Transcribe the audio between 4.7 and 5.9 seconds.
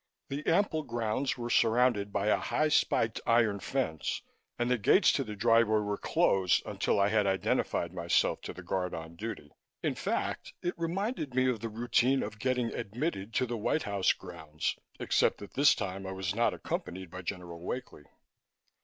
gates to the driveway